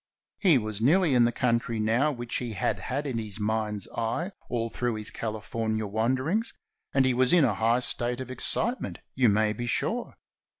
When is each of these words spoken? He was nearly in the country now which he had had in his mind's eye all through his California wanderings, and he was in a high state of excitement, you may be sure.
He 0.39 0.57
was 0.57 0.81
nearly 0.81 1.13
in 1.13 1.25
the 1.25 1.31
country 1.31 1.79
now 1.79 2.11
which 2.11 2.37
he 2.37 2.53
had 2.53 2.79
had 2.79 3.05
in 3.05 3.19
his 3.19 3.39
mind's 3.39 3.87
eye 3.89 4.31
all 4.49 4.71
through 4.71 4.95
his 4.95 5.11
California 5.11 5.85
wanderings, 5.85 6.55
and 6.91 7.05
he 7.05 7.13
was 7.13 7.31
in 7.31 7.45
a 7.45 7.53
high 7.53 7.81
state 7.81 8.19
of 8.19 8.31
excitement, 8.31 8.97
you 9.13 9.29
may 9.29 9.53
be 9.53 9.67
sure. 9.67 10.17